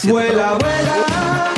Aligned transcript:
Vuela, 0.00 0.56
vuela. 0.58 1.52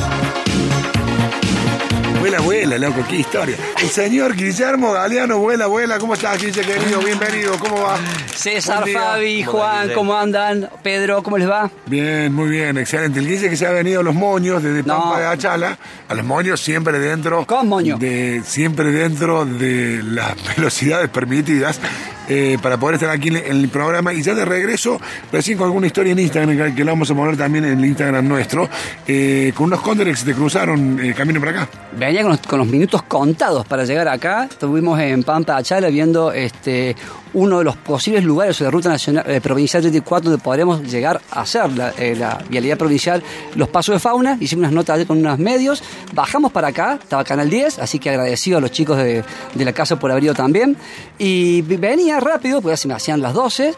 Vuela, 2.19 2.41
vuela, 2.41 2.64
loco, 2.79 3.05
qué 3.09 3.17
historia. 3.17 3.57
El 3.81 3.89
señor 3.89 4.35
Guillermo 4.35 4.93
Galeano, 4.93 5.39
vuela, 5.39 5.67
vuela. 5.67 5.99
¿Cómo 5.99 6.15
estás, 6.15 6.41
Guille, 6.43 6.63
querido? 6.63 7.01
Bienvenido, 7.01 7.59
¿cómo 7.59 7.81
va? 7.83 7.97
César. 8.35 8.85
Fabi, 8.89 9.43
Juan, 9.43 9.91
¿cómo 9.95 10.17
andan? 10.17 10.69
Pedro, 10.83 11.23
¿cómo 11.23 11.39
les 11.39 11.49
va? 11.49 11.71
Bien, 11.87 12.33
muy 12.33 12.49
bien, 12.49 12.77
excelente. 12.79 13.19
El 13.21 13.29
Guille 13.29 13.49
que 13.51 13.57
se 13.57 13.67
ha 13.67 13.71
venido 13.71 14.01
a 14.01 14.03
los 14.03 14.15
moños 14.15 14.63
desde 14.63 14.83
No. 14.83 15.01
Pampa 15.01 15.21
de 15.21 15.27
Achala, 15.27 15.79
a 16.09 16.15
los 16.15 16.25
moños 16.25 16.61
siempre 16.61 16.99
dentro. 16.99 17.45
¿Cómo 17.47 17.65
moño? 17.65 17.97
De, 17.99 18.43
siempre 18.45 18.91
dentro 18.93 19.45
de 19.45 20.03
las 20.05 20.35
velocidades 20.57 21.09
permitidas. 21.11 21.81
eh, 22.29 22.57
para 22.63 22.79
poder 22.79 22.95
estar 22.95 23.11
aquí 23.11 23.29
en 23.29 23.37
el 23.37 23.69
programa 23.69 24.15
y 24.15 24.23
ya 24.23 24.35
de 24.35 24.47
regreso, 24.47 24.99
recién 25.31 25.59
con 25.59 25.67
alguna 25.67 25.87
historia 25.87 26.13
en 26.13 26.19
Instagram 26.19 26.57
que, 26.57 26.75
que 26.75 26.83
la 26.85 26.93
vamos 26.93 27.11
a 27.11 27.15
poner 27.15 27.37
también 27.37 27.67
en 27.67 27.79
el 27.79 27.85
Instagram 27.85 28.27
nuestro, 28.27 28.67
eh, 29.07 29.53
con 29.55 29.67
unos 29.67 29.83
cóndores 29.83 30.15
que 30.15 30.21
se 30.21 30.27
te 30.27 30.35
cruzaron 30.35 30.99
eh, 31.05 31.13
camino 31.15 31.39
para 31.39 31.51
acá. 31.53 31.69
Venía 31.99 32.23
con 32.23 32.31
los, 32.31 32.41
con 32.41 32.59
los 32.61 32.64
minutos 32.67 33.03
contados 33.03 33.67
para 33.67 33.85
llegar 33.85 34.09
acá. 34.09 34.45
Estuvimos 34.51 34.99
en 35.01 35.23
Pampa 35.23 35.57
Achala 35.57 35.89
viendo 35.89 36.33
este, 36.33 36.97
uno 37.35 37.59
de 37.59 37.65
los 37.65 37.77
posibles 37.77 38.25
lugares 38.25 38.59
de 38.59 38.65
la 38.65 38.71
ruta 38.71 38.89
nacional, 38.89 39.25
eh, 39.29 39.41
provincial 39.41 39.83
34 39.83 40.31
donde 40.31 40.43
podremos 40.43 40.83
llegar 40.83 41.21
a 41.31 41.43
hacer 41.43 41.77
la, 41.77 41.91
eh, 41.99 42.15
la 42.17 42.39
vialidad 42.49 42.79
provincial, 42.79 43.23
los 43.55 43.69
pasos 43.69 43.95
de 43.95 43.99
fauna. 43.99 44.37
Hicimos 44.41 44.63
unas 44.63 44.73
notas 44.73 45.05
con 45.07 45.19
unos 45.19 45.39
medios. 45.39 45.83
Bajamos 46.13 46.53
para 46.53 46.69
acá, 46.69 46.99
estaba 47.03 47.25
Canal 47.25 47.51
10, 47.51 47.79
así 47.79 47.99
que 47.99 48.11
agradecido 48.11 48.59
a 48.59 48.61
los 48.61 48.71
chicos 48.71 48.97
de, 48.97 49.25
de 49.55 49.65
la 49.65 49.73
casa 49.73 49.99
por 49.99 50.11
haber 50.11 50.25
ido 50.25 50.35
también. 50.35 50.77
Y 51.19 51.63
venía 51.63 52.21
rápido, 52.21 52.61
porque 52.61 52.73
ya 52.73 52.77
se 52.77 52.89
me 52.89 52.95
hacían 52.95 53.21
las 53.21 53.35
12. 53.35 53.75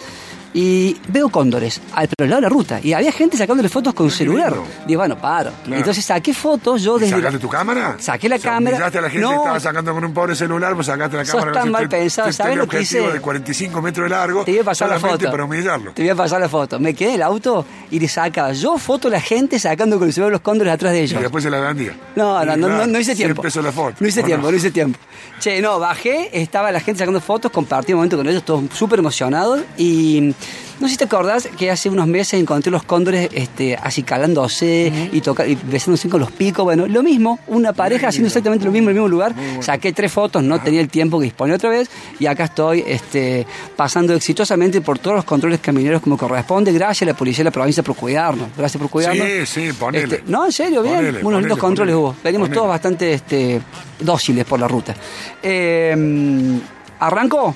Y 0.58 0.96
veo 1.08 1.28
cóndores 1.28 1.82
al 1.92 2.08
pero 2.08 2.30
lado 2.30 2.40
de 2.40 2.46
la 2.46 2.48
ruta. 2.48 2.80
Y 2.82 2.94
había 2.94 3.12
gente 3.12 3.36
sacándole 3.36 3.68
fotos 3.68 3.92
con 3.92 4.10
celular. 4.10 4.54
Digo, 4.86 5.00
bueno, 5.00 5.18
paro. 5.18 5.50
Claro. 5.64 5.76
Entonces 5.78 6.02
saqué 6.02 6.32
fotos 6.32 6.82
yo 6.82 6.98
desde. 6.98 7.14
¿Sacaste 7.14 7.38
tu 7.38 7.48
cámara? 7.50 7.96
Saqué 7.98 8.26
la 8.26 8.36
O 8.36 8.38
sea, 8.38 8.52
cámara. 8.52 8.76
Miraste 8.78 8.96
a 8.96 9.00
la 9.02 9.10
gente 9.10 9.22
No. 9.22 9.28
que 9.32 9.36
estaba 9.36 9.60
sacando 9.60 9.92
con 9.92 10.02
un 10.02 10.14
pobre 10.14 10.34
celular, 10.34 10.74
pues 10.74 10.86
sacaste 10.86 11.18
la 11.18 11.24
Sos 11.26 11.34
cámara. 11.34 11.52
tan 11.52 11.62
con 11.64 11.72
mal 11.72 11.88
pensado, 11.90 12.32
¿sabés 12.32 12.56
lo 12.56 12.66
que 12.66 12.80
hice? 12.80 13.00
de 13.06 13.20
45 13.20 13.82
metros 13.82 14.04
de 14.06 14.10
largo. 14.10 14.44
Te 14.44 14.52
voy 14.52 14.60
a 14.60 14.64
pasar 14.64 14.88
la 14.88 14.98
foto. 14.98 15.30
para 15.30 15.44
humillarlo. 15.44 15.92
Te 15.92 16.00
voy 16.02 16.08
a 16.10 16.14
pasar 16.14 16.40
la 16.40 16.48
foto. 16.48 16.80
Me 16.80 16.94
quedé 16.94 17.10
en 17.10 17.14
el 17.16 17.22
auto 17.22 17.66
y 17.90 18.00
le 18.00 18.08
sacaba 18.08 18.52
yo 18.54 18.78
foto 18.78 19.08
a 19.08 19.10
la 19.10 19.20
gente 19.20 19.58
sacando 19.58 19.98
con 19.98 20.08
el 20.08 20.14
celular 20.14 20.32
los 20.32 20.40
cóndores 20.40 20.72
atrás 20.72 20.92
de 20.94 21.00
Y 21.00 21.02
ellos. 21.02 21.20
después 21.20 21.44
se 21.44 21.50
la 21.50 21.60
vendía. 21.60 21.94
No, 22.16 22.42
no, 22.46 22.54
Y 22.56 22.60
no, 22.60 22.68
no, 22.68 22.86
no 22.86 22.98
hice 22.98 23.14
100 23.14 23.16
tiempo. 23.28 23.42
pesos 23.42 23.62
la 23.62 23.72
foto. 23.72 23.96
No 24.00 24.08
hice 24.08 24.22
¿o 24.22 24.24
tiempo, 24.24 24.50
no 24.50 24.56
hice 24.56 24.70
tiempo. 24.70 24.98
Che, 25.38 25.60
no, 25.60 25.78
bajé, 25.78 26.30
estaba 26.40 26.72
la 26.72 26.80
gente 26.80 27.00
sacando 27.00 27.20
fotos, 27.20 27.52
compartí 27.52 27.92
un 27.92 27.98
momento 27.98 28.16
con 28.16 28.26
ellos, 28.26 28.42
todos 28.42 28.64
súper 28.72 29.00
emocionados. 29.00 29.60
Y 29.76 30.34
no 30.78 30.86
sé 30.88 30.92
si 30.92 30.98
te 30.98 31.04
acordás 31.04 31.48
que 31.58 31.70
hace 31.70 31.88
unos 31.88 32.06
meses 32.06 32.38
encontré 32.40 32.70
los 32.70 32.82
cóndores 32.82 33.30
este, 33.32 33.76
acicalándose 33.76 35.08
y, 35.12 35.20
toca- 35.22 35.46
y 35.46 35.54
besándose 35.54 36.08
con 36.10 36.20
los 36.20 36.30
picos. 36.30 36.64
Bueno, 36.64 36.86
lo 36.86 37.02
mismo, 37.02 37.38
una 37.46 37.72
pareja 37.72 38.08
haciendo 38.08 38.26
exactamente 38.28 38.64
lo 38.66 38.72
mismo 38.72 38.90
en 38.90 38.96
el 38.96 39.02
mismo 39.02 39.08
lugar. 39.08 39.34
Saqué 39.60 39.92
tres 39.94 40.12
fotos, 40.12 40.42
no 40.42 40.60
tenía 40.60 40.80
el 40.82 40.88
tiempo 40.88 41.18
que 41.18 41.24
disponía 41.24 41.54
otra 41.56 41.70
vez. 41.70 41.88
Y 42.18 42.26
acá 42.26 42.44
estoy 42.44 42.84
este, 42.86 43.46
pasando 43.74 44.12
exitosamente 44.14 44.82
por 44.82 44.98
todos 44.98 45.16
los 45.16 45.24
controles 45.24 45.60
camineros 45.60 46.02
como 46.02 46.18
corresponde. 46.18 46.72
Gracias 46.72 47.02
a 47.08 47.12
la 47.12 47.16
policía 47.16 47.38
de 47.38 47.44
la 47.44 47.52
provincia 47.52 47.82
por 47.82 47.96
cuidarnos. 47.96 48.48
Gracias 48.56 48.78
por 48.80 48.90
cuidarnos. 48.90 49.26
Sí, 49.26 49.46
sí, 49.46 49.72
ponele. 49.72 50.16
Este, 50.16 50.30
no, 50.30 50.44
en 50.44 50.52
serio, 50.52 50.82
bien. 50.82 50.96
Ponele, 50.96 51.08
Unos 51.18 51.22
ponele, 51.22 51.40
lindos 51.42 51.58
controles 51.58 51.94
ponele. 51.94 52.10
hubo. 52.12 52.16
Venimos 52.22 52.50
todos 52.50 52.68
bastante 52.68 53.14
este, 53.14 53.62
dóciles 54.00 54.44
por 54.44 54.60
la 54.60 54.68
ruta. 54.68 54.94
Eh, 55.42 56.58
¿Arrancó? 57.00 57.54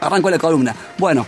Arrancó 0.00 0.30
la 0.30 0.38
columna. 0.38 0.74
Bueno, 0.98 1.26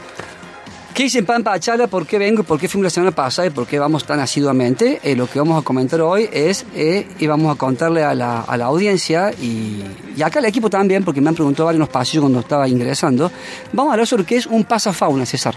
¿qué 0.98 1.04
hice 1.04 1.20
en 1.20 1.26
Pampa 1.26 1.52
Achala? 1.52 1.86
¿Por 1.86 2.08
qué 2.08 2.18
vengo 2.18 2.42
y 2.42 2.44
por 2.44 2.58
qué 2.58 2.66
fuimos 2.66 2.82
la 2.82 2.90
semana 2.90 3.12
pasada 3.12 3.46
y 3.46 3.50
por 3.50 3.68
qué 3.68 3.78
vamos 3.78 4.02
tan 4.02 4.18
asiduamente? 4.18 4.98
Eh, 5.04 5.14
lo 5.14 5.30
que 5.30 5.38
vamos 5.38 5.62
a 5.62 5.64
comentar 5.64 6.00
hoy 6.00 6.28
es, 6.32 6.66
eh, 6.74 7.06
y 7.20 7.26
vamos 7.28 7.54
a 7.54 7.56
contarle 7.56 8.02
a 8.02 8.16
la, 8.16 8.40
a 8.40 8.56
la 8.56 8.64
audiencia 8.64 9.30
y, 9.30 9.80
acá 10.20 10.40
al 10.40 10.46
equipo 10.46 10.68
también, 10.68 11.04
porque 11.04 11.20
me 11.20 11.28
han 11.28 11.36
preguntado 11.36 11.66
varios 11.66 11.88
pasillos 11.88 12.22
cuando 12.22 12.40
estaba 12.40 12.68
ingresando, 12.68 13.30
vamos 13.72 13.92
a 13.92 13.94
hablar 13.94 14.08
sobre 14.08 14.24
qué 14.24 14.38
es 14.38 14.46
un 14.46 14.64
pasafauna, 14.64 15.24
César. 15.24 15.54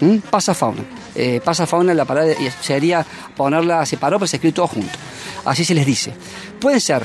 ¿Mm? 0.00 0.18
Pasafauna. 0.28 0.82
Eh, 1.14 1.40
pasafauna, 1.42 1.94
la 1.94 2.04
palabra 2.04 2.34
sería 2.60 3.06
ponerla 3.34 3.86
separada, 3.86 4.18
pero 4.18 4.26
se 4.26 4.36
escribe 4.36 4.52
todo 4.52 4.66
junto. 4.66 4.92
Así 5.46 5.64
se 5.64 5.72
les 5.72 5.86
dice. 5.86 6.12
Pueden 6.60 6.82
ser 6.82 7.02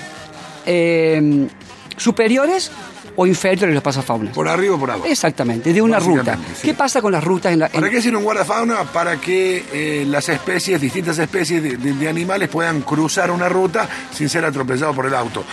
eh, 0.65 1.47
superiores 1.97 2.71
o 3.19 3.25
inferiores 3.25 3.73
los 3.73 3.83
pasafaunas. 3.83 4.33
Por 4.33 4.47
arriba 4.47 4.75
o 4.75 4.79
por 4.79 4.91
abajo. 4.91 5.07
Exactamente, 5.07 5.73
de 5.73 5.81
una 5.81 5.99
ruta. 5.99 6.37
Sí. 6.55 6.67
¿Qué 6.67 6.73
pasa 6.75 7.01
con 7.01 7.11
las 7.11 7.23
rutas 7.23 7.51
en 7.51 7.59
la... 7.59 7.65
en- 7.65 7.71
¿Para 7.73 7.89
qué 7.89 7.99
sirve 8.01 8.17
un 8.17 8.23
guardafauna? 8.23 8.83
Para 8.83 9.19
que 9.19 9.65
eh, 9.73 10.05
las 10.07 10.29
especies, 10.29 10.79
distintas 10.79 11.17
especies 11.17 11.63
de, 11.63 11.77
de- 11.77 11.93
de 11.93 12.07
animales 12.09 12.47
puedan 12.49 12.81
cruzar 12.81 13.31
una 13.31 13.49
ruta 13.49 13.89
sin 14.13 14.29
ser 14.29 14.45
atropellados 14.45 14.95
por 14.95 15.07
el 15.07 15.15
auto. 15.15 15.43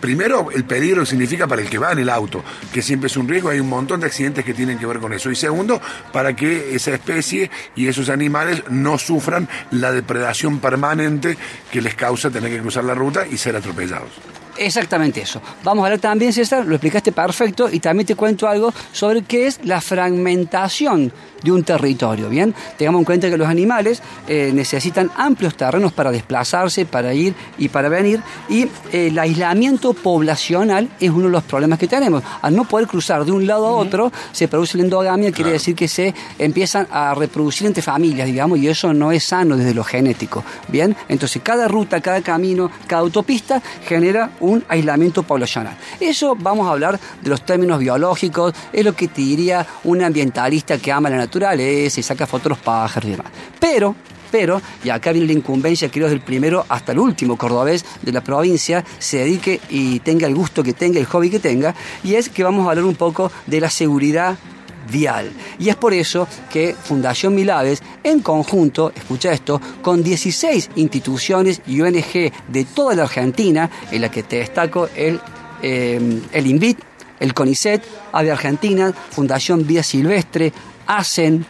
Primero, 0.00 0.48
el 0.54 0.64
peligro 0.64 1.00
que 1.02 1.06
significa 1.06 1.48
para 1.48 1.62
el 1.62 1.68
que 1.68 1.78
va 1.78 1.90
en 1.90 1.98
el 1.98 2.08
auto, 2.10 2.44
que 2.72 2.82
siempre 2.82 3.08
es 3.08 3.16
un 3.16 3.26
riesgo, 3.26 3.48
hay 3.48 3.58
un 3.58 3.68
montón 3.68 3.98
de 4.00 4.06
accidentes 4.06 4.44
que 4.44 4.54
tienen 4.54 4.78
que 4.78 4.86
ver 4.86 4.98
con 5.00 5.12
eso. 5.12 5.30
Y 5.30 5.34
segundo, 5.34 5.80
para 6.12 6.36
que 6.36 6.76
esa 6.76 6.92
especie 6.92 7.50
y 7.74 7.88
esos 7.88 8.08
animales 8.10 8.62
no 8.68 8.98
sufran 8.98 9.48
la 9.72 9.90
depredación 9.90 10.60
permanente 10.60 11.36
que 11.72 11.80
les 11.80 11.94
causa 11.96 12.30
tener 12.30 12.50
que 12.52 12.60
cruzar 12.60 12.84
la 12.84 12.94
ruta 12.94 13.26
y 13.28 13.36
ser 13.38 13.56
atropellados. 13.56 14.10
Exactamente 14.58 15.20
eso. 15.20 15.40
Vamos 15.64 15.82
a 15.82 15.86
hablar 15.86 16.00
también, 16.00 16.32
César, 16.32 16.64
lo 16.66 16.74
explicaste 16.74 17.12
perfecto, 17.12 17.68
y 17.70 17.80
también 17.80 18.06
te 18.06 18.14
cuento 18.14 18.48
algo 18.48 18.72
sobre 18.92 19.22
qué 19.22 19.46
es 19.46 19.60
la 19.64 19.80
fragmentación 19.80 21.12
de 21.42 21.52
un 21.52 21.62
territorio, 21.62 22.28
¿bien? 22.28 22.54
Tengamos 22.78 23.00
en 23.00 23.04
cuenta 23.04 23.30
que 23.30 23.36
los 23.36 23.46
animales 23.46 24.02
eh, 24.26 24.50
necesitan 24.54 25.10
amplios 25.16 25.56
terrenos 25.56 25.92
para 25.92 26.10
desplazarse, 26.10 26.86
para 26.86 27.12
ir 27.12 27.34
y 27.58 27.68
para 27.68 27.88
venir, 27.88 28.22
y 28.48 28.62
eh, 28.62 29.08
el 29.08 29.18
aislamiento 29.18 29.92
poblacional 29.92 30.88
es 30.98 31.10
uno 31.10 31.26
de 31.26 31.32
los 31.32 31.44
problemas 31.44 31.78
que 31.78 31.86
tenemos. 31.86 32.22
Al 32.42 32.56
no 32.56 32.64
poder 32.64 32.88
cruzar 32.88 33.24
de 33.24 33.32
un 33.32 33.46
lado 33.46 33.66
a 33.66 33.72
otro, 33.72 34.10
se 34.32 34.48
produce 34.48 34.78
la 34.78 34.84
endogamia, 34.84 35.30
quiere 35.32 35.52
decir 35.52 35.74
que 35.74 35.88
se 35.88 36.14
empiezan 36.38 36.88
a 36.90 37.14
reproducir 37.14 37.66
entre 37.66 37.82
familias, 37.82 38.26
digamos, 38.26 38.58
y 38.58 38.68
eso 38.68 38.92
no 38.94 39.12
es 39.12 39.24
sano 39.24 39.56
desde 39.56 39.74
lo 39.74 39.84
genético, 39.84 40.42
¿bien? 40.68 40.96
Entonces, 41.08 41.42
cada 41.44 41.68
ruta, 41.68 42.00
cada 42.00 42.22
camino, 42.22 42.70
cada 42.86 43.02
autopista 43.02 43.62
genera 43.86 44.30
un 44.40 44.45
aislamiento 44.68 45.22
poblacional. 45.22 45.76
Eso 46.00 46.36
vamos 46.38 46.66
a 46.68 46.72
hablar 46.72 46.98
de 47.22 47.30
los 47.30 47.44
términos 47.44 47.78
biológicos, 47.78 48.54
es 48.72 48.84
lo 48.84 48.94
que 48.94 49.08
te 49.08 49.20
diría 49.20 49.66
un 49.84 50.02
ambientalista 50.02 50.78
que 50.78 50.92
ama 50.92 51.10
la 51.10 51.16
naturaleza 51.16 52.00
y 52.00 52.02
saca 52.02 52.26
fotos 52.26 52.44
de 52.44 52.50
los 52.50 52.58
pájaros 52.58 53.08
y 53.08 53.12
demás. 53.12 53.32
Pero, 53.58 53.94
pero, 54.30 54.60
y 54.84 54.90
acá 54.90 55.12
viene 55.12 55.26
la 55.26 55.32
incumbencia, 55.32 55.90
creo, 55.90 56.08
del 56.08 56.20
primero 56.20 56.64
hasta 56.68 56.92
el 56.92 56.98
último 56.98 57.36
cordobés 57.36 57.84
de 58.02 58.12
la 58.12 58.22
provincia, 58.22 58.84
se 58.98 59.18
dedique 59.18 59.60
y 59.68 60.00
tenga 60.00 60.26
el 60.26 60.34
gusto 60.34 60.62
que 60.62 60.72
tenga, 60.72 60.98
el 60.98 61.06
hobby 61.06 61.30
que 61.30 61.38
tenga, 61.38 61.74
y 62.02 62.14
es 62.14 62.28
que 62.28 62.42
vamos 62.42 62.66
a 62.66 62.70
hablar 62.70 62.84
un 62.84 62.96
poco 62.96 63.30
de 63.46 63.60
la 63.60 63.70
seguridad 63.70 64.36
vial. 64.90 65.30
Y 65.58 65.68
es 65.68 65.76
por 65.76 65.92
eso 65.94 66.26
que 66.50 66.74
Fundación 66.74 67.34
Milaves, 67.34 67.82
en 68.02 68.20
conjunto, 68.20 68.92
escucha 68.94 69.32
esto, 69.32 69.60
con 69.82 70.02
16 70.02 70.70
instituciones 70.76 71.62
y 71.66 71.80
ONG 71.80 72.32
de 72.48 72.64
toda 72.74 72.94
la 72.94 73.04
Argentina, 73.04 73.70
en 73.90 74.00
la 74.00 74.10
que 74.10 74.22
te 74.22 74.36
destaco 74.36 74.88
el, 74.94 75.20
eh, 75.62 76.20
el 76.32 76.46
INVIT, 76.46 76.78
el 77.20 77.34
CONICET, 77.34 77.82
Ave 78.12 78.30
Argentina, 78.30 78.92
Fundación 79.10 79.66
Vía 79.66 79.82
Silvestre, 79.82 80.52
ASEN, 80.86 81.46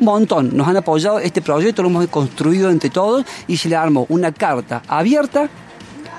un 0.00 0.06
montón. 0.06 0.56
Nos 0.56 0.68
han 0.68 0.76
apoyado 0.76 1.18
este 1.18 1.42
proyecto, 1.42 1.82
lo 1.82 1.88
hemos 1.88 2.06
construido 2.08 2.70
entre 2.70 2.90
todos 2.90 3.24
y 3.46 3.56
se 3.56 3.68
le 3.68 3.76
armó 3.76 4.06
una 4.08 4.32
carta 4.32 4.82
abierta 4.88 5.48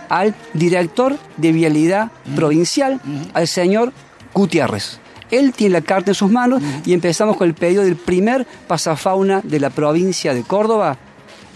al 0.10 0.36
director 0.54 1.18
de 1.38 1.52
vialidad 1.52 2.12
provincial, 2.36 3.02
al 3.34 3.48
señor 3.48 3.92
Gutiérrez. 4.34 5.00
Él 5.32 5.54
tiene 5.54 5.74
la 5.74 5.82
carta 5.82 6.12
en 6.12 6.16
sus 6.16 6.32
manos 6.32 6.62
y 6.86 6.94
empezamos 6.94 7.38
con 7.38 7.48
el 7.48 7.54
pedido 7.54 7.84
del 7.84 7.96
primer 7.96 8.46
pasafauna 8.68 9.42
de 9.44 9.60
la 9.60 9.70
provincia 9.70 10.34
de 10.34 10.44
Córdoba, 10.44 10.98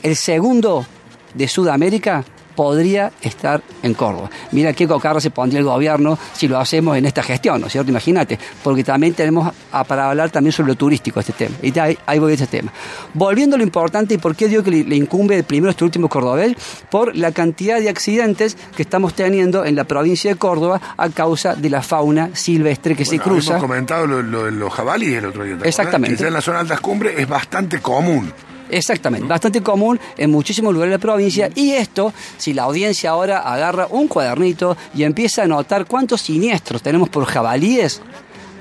el 0.03 0.15
segundo 0.15 0.85
de 1.33 1.47
Sudamérica 1.47 2.25
podría 2.59 3.13
estar 3.21 3.61
en 3.83 3.93
Córdoba. 3.93 4.29
Mira 4.51 4.73
qué 4.73 4.85
cocarra 4.85 5.21
se 5.21 5.31
pondría 5.31 5.59
el 5.59 5.65
gobierno 5.65 6.19
si 6.33 6.49
lo 6.49 6.59
hacemos 6.59 6.97
en 6.97 7.05
esta 7.05 7.23
gestión, 7.23 7.61
¿no 7.61 7.67
es 7.67 7.71
cierto? 7.71 7.89
Imagínate, 7.89 8.37
porque 8.61 8.83
también 8.83 9.13
tenemos 9.13 9.53
a- 9.71 9.83
para 9.85 10.09
hablar 10.09 10.29
también 10.29 10.51
sobre 10.51 10.67
lo 10.73 10.75
turístico 10.75 11.21
este 11.21 11.31
tema. 11.31 11.55
Y 11.61 11.79
ahí, 11.79 11.97
ahí 12.05 12.19
voy 12.19 12.31
a 12.31 12.35
este 12.35 12.47
tema. 12.47 12.73
Volviendo 13.13 13.55
a 13.55 13.57
lo 13.57 13.63
importante, 13.63 14.15
¿y 14.15 14.17
por 14.17 14.35
qué 14.35 14.49
digo 14.49 14.61
que 14.61 14.71
le, 14.71 14.83
le 14.83 14.97
incumbe 14.97 15.37
el 15.37 15.45
primero 15.45 15.71
este 15.71 15.85
último 15.85 16.09
cordobés? 16.09 16.53
Por 16.91 17.15
la 17.15 17.31
cantidad 17.31 17.79
de 17.79 17.87
accidentes 17.87 18.57
que 18.75 18.81
estamos 18.83 19.13
teniendo 19.13 19.63
en 19.63 19.77
la 19.77 19.85
provincia 19.85 20.29
de 20.29 20.37
Córdoba 20.37 20.81
a 20.97 21.07
causa 21.07 21.55
de 21.55 21.69
la 21.69 21.81
fauna 21.81 22.31
silvestre 22.33 22.93
que 22.93 23.05
se 23.05 23.19
cruza. 23.19 23.51
Hemos 23.51 23.61
comentado 23.63 24.05
lo, 24.05 24.21
lo 24.21 24.43
de 24.43 24.51
los 24.51 24.73
jabalíes 24.73 25.19
el 25.19 25.27
otro 25.27 25.45
día. 25.45 25.55
Exactamente. 25.63 26.27
En 26.27 26.33
la 26.33 26.41
zona 26.41 26.57
de 26.57 26.61
altas 26.63 26.81
cumbres 26.81 27.17
es 27.17 27.27
bastante 27.29 27.79
común. 27.79 28.33
Exactamente, 28.69 29.27
bastante 29.27 29.61
común 29.61 29.99
en 30.17 30.29
muchísimos 30.29 30.73
lugares 30.73 30.91
de 30.91 30.97
la 30.97 31.01
provincia. 31.01 31.49
Y 31.55 31.71
esto, 31.71 32.13
si 32.37 32.53
la 32.53 32.63
audiencia 32.63 33.11
ahora 33.11 33.39
agarra 33.39 33.87
un 33.89 34.07
cuadernito 34.07 34.77
y 34.93 35.03
empieza 35.03 35.43
a 35.43 35.47
notar 35.47 35.85
cuántos 35.85 36.21
siniestros 36.21 36.81
tenemos 36.81 37.09
por 37.09 37.25
jabalíes, 37.25 38.01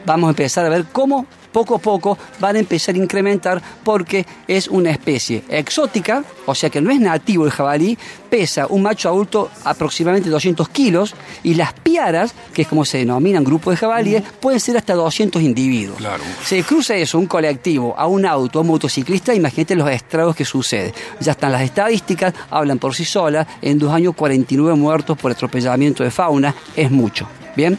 vamos 0.06 0.28
a 0.28 0.30
empezar 0.30 0.64
a 0.64 0.70
ver 0.70 0.86
cómo 0.90 1.26
poco 1.52 1.76
a 1.76 1.78
poco 1.78 2.18
van 2.40 2.56
a 2.56 2.58
empezar 2.58 2.94
a 2.94 2.98
incrementar 2.98 3.62
porque 3.84 4.26
es 4.46 4.68
una 4.68 4.90
especie 4.90 5.44
exótica, 5.48 6.24
o 6.46 6.54
sea 6.54 6.70
que 6.70 6.80
no 6.80 6.90
es 6.90 7.00
nativo 7.00 7.44
el 7.44 7.50
jabalí, 7.50 7.98
pesa 8.28 8.66
un 8.68 8.82
macho 8.82 9.08
adulto 9.08 9.50
aproximadamente 9.64 10.30
200 10.30 10.68
kilos 10.68 11.14
y 11.42 11.54
las 11.54 11.72
piaras, 11.72 12.34
que 12.52 12.62
es 12.62 12.68
como 12.68 12.84
se 12.84 12.98
denominan 12.98 13.44
grupos 13.44 13.72
de 13.72 13.78
jabalíes, 13.78 14.22
pueden 14.40 14.60
ser 14.60 14.76
hasta 14.76 14.94
200 14.94 15.42
individuos. 15.42 15.98
Claro. 15.98 16.22
Se 16.44 16.62
cruza 16.62 16.94
eso, 16.96 17.18
un 17.18 17.26
colectivo, 17.26 17.94
a 17.96 18.06
un 18.06 18.26
auto, 18.26 18.58
a 18.58 18.62
un 18.62 18.68
motociclista, 18.68 19.34
imagínate 19.34 19.74
los 19.74 19.90
estragos 19.90 20.36
que 20.36 20.44
sucede. 20.44 20.92
Ya 21.20 21.32
están 21.32 21.52
las 21.52 21.62
estadísticas, 21.62 22.34
hablan 22.50 22.78
por 22.78 22.94
sí 22.94 23.04
solas, 23.04 23.46
en 23.62 23.78
dos 23.78 23.92
años 23.92 24.14
49 24.14 24.76
muertos 24.76 25.16
por 25.18 25.32
atropellamiento 25.32 26.04
de 26.04 26.10
fauna, 26.10 26.54
es 26.76 26.90
mucho. 26.90 27.28
Bien. 27.56 27.78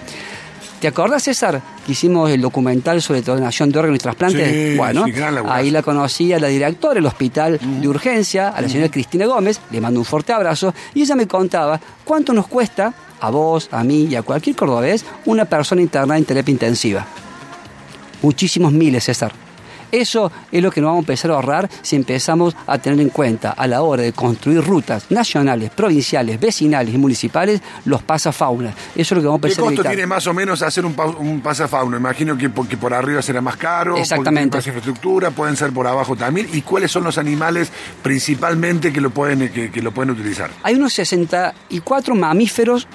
¿Te 0.79 0.87
acordás, 0.87 1.23
César, 1.23 1.61
que 1.89 1.93
hicimos 1.93 2.29
el 2.29 2.39
documental 2.39 3.01
sobre 3.01 3.23
donación 3.23 3.71
de 3.71 3.79
órganos 3.79 3.95
y 3.95 3.99
trasplantes? 3.99 4.47
Sí, 4.47 4.77
bueno, 4.77 5.05
sí, 5.05 5.13
ahí 5.47 5.71
la 5.71 5.81
conocí 5.81 6.31
a 6.31 6.39
la 6.39 6.47
directora 6.47 6.93
del 6.93 7.07
hospital 7.07 7.59
de 7.59 7.87
urgencia, 7.87 8.49
a 8.49 8.61
la 8.61 8.69
señora 8.69 8.91
Cristina 8.91 9.25
Gómez, 9.25 9.59
le 9.71 9.81
mando 9.81 9.99
un 9.99 10.05
fuerte 10.05 10.31
abrazo, 10.31 10.71
y 10.93 11.01
ella 11.01 11.15
me 11.15 11.27
contaba 11.27 11.81
cuánto 12.03 12.31
nos 12.31 12.45
cuesta 12.45 12.93
a 13.19 13.31
vos, 13.31 13.69
a 13.71 13.83
mí 13.83 14.03
y 14.03 14.15
a 14.15 14.21
cualquier 14.21 14.55
cordobés 14.55 15.03
una 15.25 15.45
persona 15.45 15.81
internada 15.81 16.19
en 16.19 16.25
terapia 16.25 16.51
intensiva. 16.51 17.07
Muchísimos 18.21 18.71
miles, 18.71 19.05
César. 19.05 19.48
Eso 19.91 20.31
es 20.51 20.61
lo 20.61 20.71
que 20.71 20.81
nos 20.81 20.89
vamos 20.89 20.99
a 20.99 21.03
empezar 21.03 21.31
a 21.31 21.35
ahorrar 21.35 21.69
si 21.81 21.95
empezamos 21.95 22.55
a 22.67 22.77
tener 22.77 22.99
en 22.99 23.09
cuenta 23.09 23.51
a 23.51 23.67
la 23.67 23.81
hora 23.81 24.03
de 24.03 24.13
construir 24.13 24.63
rutas 24.63 25.05
nacionales, 25.09 25.69
provinciales, 25.71 26.39
vecinales 26.39 26.93
y 26.93 26.97
municipales 26.97 27.61
los 27.85 28.03
pasafaunas. 28.03 28.75
Eso 28.95 29.01
es 29.01 29.11
lo 29.11 29.21
que 29.21 29.27
vamos 29.27 29.39
a 29.39 29.41
¿Qué 29.41 29.47
empezar 29.47 29.63
a 29.63 29.65
costo 29.67 29.81
evitar. 29.81 29.91
tiene 29.93 30.07
más 30.07 30.27
o 30.27 30.33
menos 30.33 30.61
hacer 30.61 30.85
un, 30.85 30.95
un 31.19 31.41
pasafauna? 31.41 31.97
Imagino 31.97 32.37
que 32.37 32.49
porque 32.49 32.77
por 32.77 32.93
arriba 32.93 33.21
será 33.21 33.41
más 33.41 33.57
caro, 33.57 33.91
porque 33.91 34.01
Exactamente. 34.01 34.57
más 34.57 34.67
infraestructura, 34.67 35.31
pueden 35.31 35.55
ser 35.55 35.71
por 35.71 35.87
abajo 35.87 36.15
también. 36.15 36.47
¿Y 36.53 36.61
cuáles 36.61 36.91
son 36.91 37.03
los 37.03 37.17
animales 37.17 37.71
principalmente 38.01 38.91
que 38.91 39.01
lo 39.01 39.09
pueden, 39.09 39.49
que, 39.49 39.71
que 39.71 39.81
lo 39.81 39.91
pueden 39.91 40.11
utilizar? 40.11 40.49
Hay 40.63 40.75
unos 40.75 40.93
64 40.93 42.15
mamíferos 42.15 42.87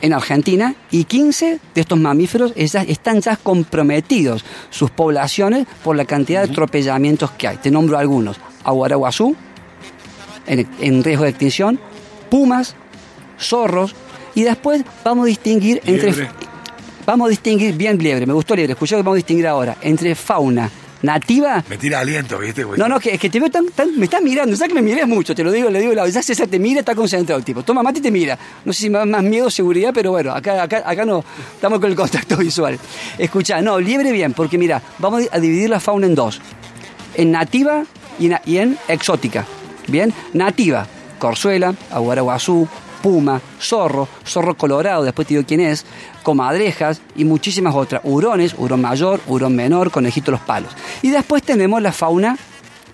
en 0.00 0.12
Argentina 0.12 0.74
y 0.90 1.04
15 1.04 1.60
de 1.74 1.80
estos 1.80 1.98
mamíferos 1.98 2.52
están 2.56 3.20
ya 3.20 3.36
comprometidos 3.36 4.44
sus 4.70 4.90
poblaciones 4.90 5.66
por 5.84 5.96
la 5.96 6.04
cantidad 6.04 6.44
de 6.44 6.52
atropellamientos 6.52 7.30
que 7.32 7.48
hay. 7.48 7.56
Te 7.58 7.70
nombro 7.70 7.98
algunos. 7.98 8.36
Aguaraguazú, 8.64 9.36
en, 10.46 10.68
en 10.80 11.04
riesgo 11.04 11.24
de 11.24 11.30
extinción, 11.30 11.80
pumas, 12.30 12.74
zorros, 13.38 13.94
y 14.34 14.42
después 14.42 14.84
vamos 15.04 15.24
a 15.24 15.26
distinguir 15.26 15.80
entre... 15.84 16.12
Liebre. 16.12 16.30
Vamos 17.06 17.26
a 17.26 17.30
distinguir, 17.30 17.74
bien 17.74 17.98
liebre, 17.98 18.26
me 18.26 18.34
gustó 18.34 18.54
liebre, 18.54 18.74
escuchá 18.74 18.96
que 18.96 19.02
vamos 19.02 19.14
a 19.14 19.16
distinguir 19.16 19.46
ahora, 19.46 19.76
entre 19.80 20.14
fauna 20.14 20.70
nativa 21.02 21.64
Me 21.68 21.78
tira 21.78 22.00
aliento, 22.00 22.38
¿viste? 22.38 22.64
güey? 22.64 22.78
no, 22.78 22.88
no, 22.88 23.00
que, 23.00 23.16
que 23.18 23.30
te 23.30 23.40
veo 23.40 23.50
tan, 23.50 23.66
tan- 23.68 23.96
Me 23.98 24.04
estás 24.04 24.22
mirando, 24.22 24.54
sabes 24.56 24.68
que 24.74 24.80
me 24.80 24.82
mirás 24.82 25.08
mucho, 25.08 25.34
te 25.34 25.42
lo 25.42 25.50
digo, 25.52 25.70
le 25.70 25.80
digo 25.80 25.92
la 25.94 26.08
ya 26.08 26.22
César 26.22 26.48
te 26.48 26.58
mira, 26.58 26.80
está 26.80 26.94
concentrado 26.94 27.38
el 27.38 27.44
tipo. 27.44 27.62
Toma 27.62 27.82
mate 27.82 27.98
y 28.00 28.02
te 28.02 28.10
mira. 28.10 28.38
No 28.64 28.72
sé 28.72 28.82
si 28.82 28.90
me 28.90 28.98
da 28.98 29.06
más 29.06 29.22
miedo 29.22 29.46
o 29.46 29.50
seguridad, 29.50 29.90
pero 29.94 30.10
bueno, 30.10 30.32
acá, 30.32 30.62
acá, 30.62 30.82
acá 30.84 31.04
no 31.04 31.24
estamos 31.54 31.78
con 31.80 31.90
el 31.90 31.96
contacto 31.96 32.36
visual. 32.38 32.78
Escucha, 33.18 33.60
no, 33.62 33.78
liebre 33.80 34.12
bien, 34.12 34.32
porque 34.34 34.58
mira, 34.58 34.82
vamos 34.98 35.24
a 35.30 35.38
dividir 35.38 35.70
la 35.70 35.80
fauna 35.80 36.06
en 36.06 36.14
dos. 36.14 36.40
En 37.14 37.30
nativa 37.32 37.84
y 38.18 38.26
en, 38.26 38.38
y 38.46 38.58
en 38.58 38.78
exótica. 38.88 39.46
Bien, 39.88 40.12
nativa, 40.34 40.86
corzuela, 41.18 41.74
aguaraguazú, 41.90 42.68
puma, 43.02 43.40
zorro, 43.60 44.08
zorro 44.26 44.56
colorado, 44.56 45.04
después 45.04 45.26
te 45.26 45.34
digo 45.34 45.46
quién 45.46 45.60
es, 45.60 45.84
comadrejas 46.22 47.00
y 47.16 47.24
muchísimas 47.24 47.74
otras. 47.74 48.02
Hurones, 48.04 48.54
hurón 48.56 48.80
mayor, 48.80 49.20
hurón 49.26 49.56
menor, 49.56 49.90
conejito 49.90 50.30
los 50.30 50.40
palos. 50.40 50.72
Y 51.02 51.10
después 51.10 51.42
tenemos 51.42 51.80
la 51.82 51.92
fauna 51.92 52.36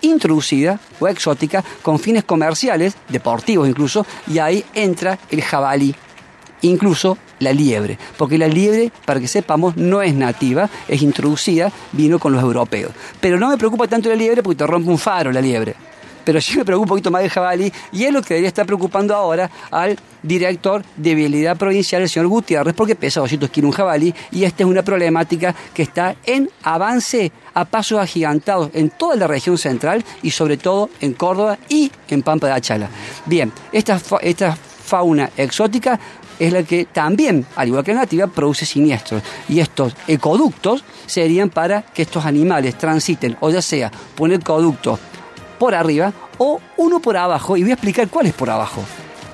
introducida 0.01 0.79
o 0.99 1.07
exótica 1.07 1.63
con 1.81 1.99
fines 1.99 2.23
comerciales, 2.23 2.95
deportivos 3.09 3.67
incluso, 3.67 4.05
y 4.27 4.39
ahí 4.39 4.63
entra 4.73 5.17
el 5.29 5.41
jabalí, 5.41 5.95
incluso 6.61 7.17
la 7.39 7.53
liebre, 7.53 7.97
porque 8.17 8.37
la 8.37 8.47
liebre, 8.47 8.91
para 9.05 9.19
que 9.19 9.27
sepamos, 9.27 9.75
no 9.77 10.01
es 10.01 10.13
nativa, 10.13 10.69
es 10.87 11.01
introducida, 11.01 11.71
vino 11.91 12.19
con 12.19 12.33
los 12.33 12.41
europeos. 12.41 12.91
Pero 13.19 13.39
no 13.39 13.49
me 13.49 13.57
preocupa 13.57 13.87
tanto 13.87 14.09
la 14.09 14.15
liebre 14.15 14.43
porque 14.43 14.57
te 14.57 14.67
rompe 14.67 14.89
un 14.89 14.97
faro 14.97 15.31
la 15.31 15.41
liebre. 15.41 15.75
Pero 16.27 16.41
sí 16.41 16.57
me 16.57 16.65
preocupa 16.65 16.83
un 16.83 16.89
poquito 16.89 17.09
más 17.09 17.23
el 17.23 17.29
jabalí 17.29 17.71
y 17.93 18.03
es 18.03 18.11
lo 18.11 18.21
que 18.21 18.33
debería 18.33 18.49
estar 18.49 18.65
preocupando 18.65 19.15
ahora 19.15 19.49
al 19.71 19.97
director 20.21 20.83
de 20.97 21.15
vialidad 21.15 21.55
provincial, 21.55 22.01
el 22.01 22.09
señor 22.09 22.27
Gutiérrez, 22.27 22.73
porque 22.75 22.97
pesa 22.97 23.21
200 23.21 23.49
kilos 23.49 23.69
un 23.69 23.71
jabalí 23.71 24.13
y 24.31 24.43
esta 24.43 24.63
es 24.63 24.69
una 24.69 24.83
problemática 24.83 25.55
que 25.73 25.83
está 25.83 26.17
en 26.25 26.49
avance 26.63 27.31
a 27.53 27.63
pasos 27.63 27.99
agigantados 27.99 28.71
en 28.73 28.89
toda 28.89 29.15
la 29.15 29.25
región 29.25 29.57
central 29.57 30.03
y 30.21 30.31
sobre 30.31 30.57
todo 30.57 30.89
en 30.99 31.13
Córdoba 31.13 31.59
y 31.69 31.89
en 32.09 32.21
Pampa 32.23 32.47
de 32.47 32.53
Achala. 32.55 32.89
Bien, 33.25 33.49
esta, 33.71 33.97
esta 34.21 34.53
fauna 34.53 35.29
exótica 35.37 35.97
es 36.39 36.51
la 36.51 36.63
que 36.63 36.83
también, 36.91 37.45
al 37.55 37.69
igual 37.69 37.85
que 37.85 37.93
la 37.93 38.01
nativa, 38.01 38.27
produce 38.27 38.65
siniestros. 38.65 39.23
Y 39.47 39.61
estos 39.61 39.95
ecoductos 40.09 40.83
serían 41.05 41.49
para 41.49 41.83
que 41.83 42.01
estos 42.01 42.25
animales 42.25 42.77
transiten, 42.77 43.37
o 43.39 43.49
ya 43.49 43.61
sea 43.61 43.89
un 44.19 44.33
ecoducto 44.33 44.99
por 45.57 45.75
arriba 45.75 46.13
o 46.37 46.59
uno 46.77 46.99
por 46.99 47.17
abajo, 47.17 47.57
y 47.57 47.61
voy 47.61 47.71
a 47.71 47.75
explicar 47.75 48.07
cuál 48.09 48.27
es 48.27 48.33
por 48.33 48.49
abajo. 48.49 48.83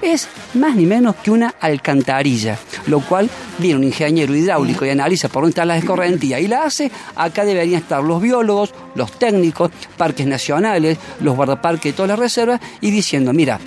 Es 0.01 0.27
más 0.55 0.75
ni 0.75 0.85
menos 0.85 1.15
que 1.15 1.31
una 1.31 1.55
alcantarilla, 1.61 2.57
lo 2.87 2.99
cual 2.99 3.29
viene 3.57 3.77
un 3.77 3.83
ingeniero 3.85 4.35
hidráulico 4.35 4.85
y 4.85 4.89
analiza 4.89 5.29
por 5.29 5.43
dónde 5.43 5.51
está 5.51 5.63
la 5.63 5.77
escorrentía 5.77 6.41
y 6.41 6.47
la 6.47 6.63
hace. 6.63 6.91
Acá 7.15 7.45
deberían 7.45 7.81
estar 7.81 8.03
los 8.03 8.21
biólogos, 8.21 8.73
los 8.95 9.13
técnicos, 9.13 9.71
parques 9.95 10.27
nacionales, 10.27 10.97
los 11.21 11.37
guardaparques 11.37 11.93
de 11.93 11.95
todas 11.95 12.09
las 12.09 12.19
reservas 12.19 12.59
y 12.81 12.91
diciendo, 12.91 13.31
mira, 13.31 13.61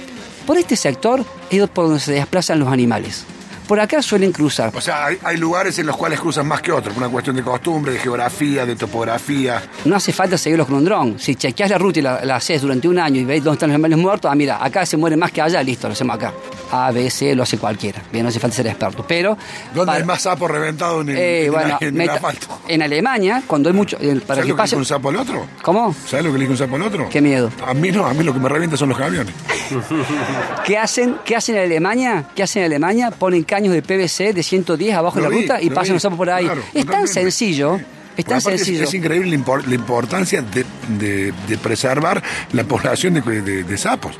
por 0.46 0.58
este 0.58 0.76
sector 0.76 1.24
es 1.50 1.68
por 1.70 1.86
donde 1.86 2.00
se 2.00 2.12
desplazan 2.12 2.58
los 2.58 2.68
animales. 2.68 3.24
Por 3.66 3.80
acá 3.80 4.00
suelen 4.00 4.32
cruzar. 4.32 4.70
O 4.74 4.80
sea, 4.80 5.06
hay, 5.06 5.18
hay 5.22 5.36
lugares 5.36 5.78
en 5.78 5.86
los 5.86 5.96
cuales 5.96 6.20
cruzan 6.20 6.46
más 6.46 6.62
que 6.62 6.70
otros, 6.72 6.94
por 6.94 7.02
una 7.02 7.12
cuestión 7.12 7.34
de 7.36 7.42
costumbre, 7.42 7.92
de 7.92 7.98
geografía, 7.98 8.64
de 8.64 8.76
topografía. 8.76 9.62
No 9.84 9.96
hace 9.96 10.12
falta 10.12 10.38
seguirlos 10.38 10.66
con 10.66 10.76
un 10.76 10.84
dron. 10.84 11.18
Si 11.18 11.34
chequeas 11.34 11.70
la 11.70 11.78
ruta 11.78 11.98
y 11.98 12.02
la, 12.02 12.24
la 12.24 12.36
haces 12.36 12.62
durante 12.62 12.86
un 12.88 12.98
año 12.98 13.20
y 13.20 13.24
veis 13.24 13.42
dónde 13.42 13.56
están 13.56 13.70
los 13.70 13.74
animales 13.74 13.98
muertos, 13.98 14.30
ah, 14.30 14.34
mira, 14.34 14.64
acá 14.64 14.86
se 14.86 14.96
mueren 14.96 15.18
más 15.18 15.32
que 15.32 15.42
allá, 15.42 15.62
listo, 15.62 15.88
lo 15.88 15.92
hacemos 15.94 16.16
acá. 16.16 16.32
A, 16.72 16.90
B, 16.90 17.08
C, 17.10 17.34
lo 17.34 17.42
hace 17.44 17.58
cualquiera. 17.58 18.02
Bien, 18.12 18.24
no 18.24 18.28
hace 18.30 18.40
falta 18.40 18.56
ser 18.56 18.66
experto. 18.66 19.04
Pero. 19.06 19.36
¿Dónde 19.74 19.86
para- 19.86 19.98
hay 19.98 20.04
más 20.04 20.22
sapo 20.22 20.48
reventado 20.48 21.00
en 21.02 21.10
el, 21.10 21.16
Eh, 21.16 21.44
en 21.46 21.52
bueno, 21.52 21.68
la- 21.68 21.76
en 21.80 21.86
el 21.88 21.92
meta- 21.94 22.14
asfalto? 22.14 22.60
en 22.68 22.82
Alemania, 22.82 23.42
cuando 23.46 23.68
hay 23.68 23.74
mucho. 23.74 23.96
eh, 24.00 24.00
Para 24.00 24.10
¿Sabes 24.10 24.26
que 24.26 24.34
lo 24.34 24.42
que 24.42 24.46
le 24.48 24.54
pase. 24.56 24.64
dice 24.64 24.76
un 24.76 24.84
sapo 24.84 25.08
al 25.10 25.16
otro? 25.16 25.46
¿Cómo? 25.62 25.94
¿Sabes 26.06 26.24
lo 26.26 26.32
que 26.32 26.38
le 26.38 26.44
dice 26.44 26.52
un 26.52 26.58
sapo 26.58 26.76
al 26.76 26.82
otro? 26.82 27.08
Qué 27.08 27.20
miedo. 27.20 27.50
A 27.66 27.74
mí 27.74 27.90
no, 27.92 28.06
a 28.06 28.14
mí 28.14 28.24
lo 28.24 28.32
que 28.32 28.40
me 28.40 28.48
revienta 28.48 28.76
son 28.76 28.88
los 28.88 28.98
camiones. 28.98 29.34
¿Qué 30.64 30.76
hacen, 30.78 31.16
¿Qué 31.24 31.36
hacen 31.36 31.56
en 31.56 31.62
Alemania? 31.64 32.24
¿Qué 32.34 32.42
hacen 32.42 32.62
en 32.62 32.66
Alemania? 32.66 33.10
Ponen 33.10 33.44
caños 33.44 33.72
de 33.72 33.82
PVC 33.82 34.32
de 34.32 34.42
110 34.42 34.94
abajo 34.94 35.16
de 35.16 35.22
la 35.22 35.28
vi, 35.28 35.42
ruta 35.42 35.60
y 35.62 35.70
pasan 35.70 35.84
vi, 35.84 35.92
los 35.94 36.02
sapos 36.02 36.18
por 36.18 36.30
ahí. 36.30 36.44
claro, 36.44 36.62
es 36.74 36.86
tan 36.86 37.06
sencillo. 37.08 37.78
Es 38.16 38.24
tan 38.24 38.40
sencillo. 38.40 38.84
Es, 38.84 38.94
increíble 38.94 39.28
la, 39.30 39.36
impor- 39.44 39.64
la 39.66 39.74
importancia 39.74 40.40
de, 40.40 40.64
de- 40.98 41.34
de 41.46 41.58
preservar 41.58 42.22
la 42.52 42.64
población 42.64 43.14
de 43.14 43.78
sapos. 43.78 44.14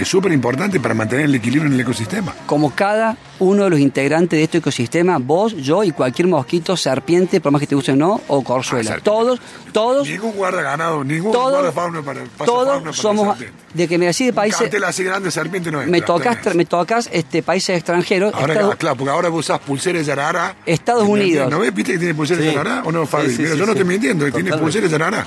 Es 0.00 0.08
súper 0.08 0.32
importante 0.32 0.80
para 0.80 0.94
mantener 0.94 1.24
el 1.26 1.34
equilibrio 1.34 1.66
en 1.68 1.74
el 1.74 1.80
ecosistema. 1.80 2.34
como 2.46 2.74
cada 2.74 3.16
uno 3.40 3.64
de 3.64 3.70
los 3.70 3.78
integrantes 3.78 4.36
de 4.36 4.42
este 4.42 4.58
ecosistema, 4.58 5.18
vos, 5.18 5.54
yo 5.54 5.84
y 5.84 5.92
cualquier 5.92 6.26
mosquito, 6.26 6.76
serpiente, 6.76 7.40
por 7.40 7.52
más 7.52 7.60
que 7.60 7.66
te 7.68 7.76
guste 7.76 7.92
o 7.92 7.96
no, 7.96 8.20
o 8.26 8.42
corzuela. 8.42 8.98
Todos, 9.02 9.40
todos, 9.72 10.08
Ningún 10.08 10.32
guarda 10.32 10.60
ganado, 10.62 11.04
ningún 11.04 11.30
todos, 11.30 11.52
guardafauna 11.52 12.02
para 12.02 12.20
pasa 12.24 12.44
todos 12.46 12.66
fauna 12.68 12.80
para 12.82 12.92
somos 12.94 13.38
de 13.74 13.86
que 13.86 13.96
me 13.96 14.06
decís 14.06 14.26
de 14.26 14.30
Un 14.30 14.34
países, 14.34 14.60
cartel 14.60 14.82
así 14.84 15.04
grande 15.04 15.26
de 15.26 15.30
serpiente 15.30 15.70
no 15.70 15.80
es. 15.82 15.86
me 15.88 16.00
tocas, 16.02 16.52
me 16.56 16.64
tocas 16.64 17.08
este 17.12 17.42
países 17.44 17.76
extranjeros, 17.76 18.34
Ahora, 18.34 18.54
Estados, 18.54 18.74
claro, 18.76 18.96
porque 18.96 19.10
ahora 19.12 19.28
vos 19.28 19.40
usás 19.46 19.60
pulseras 19.60 20.04
de 20.04 20.12
arara. 20.12 20.56
Estados 20.66 21.06
Unidos. 21.06 21.48
¿No 21.48 21.60
ves? 21.60 21.72
¿Viste 21.72 21.92
que 21.92 21.98
tiene 21.98 22.14
pulseras 22.14 22.42
de 22.44 22.50
Sí. 22.50 22.56
arara? 22.56 22.82
¿O 22.84 22.90
no, 22.90 23.06
Fabi? 23.06 23.28
Sí, 23.28 23.36
sí, 23.36 23.42
Mira, 23.42 23.52
sí, 23.54 23.58
yo 23.60 23.66
no 23.66 23.72
sí. 23.72 23.78
estoy 23.78 23.88
mintiendo, 23.88 24.24
tiene 24.24 24.50
Totalmente. 24.50 24.62
pulseras 24.64 24.90
de 24.90 24.96
arara. 24.96 25.26